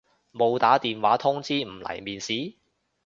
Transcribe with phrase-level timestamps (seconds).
[0.33, 2.55] 冇打電話通知唔嚟面試？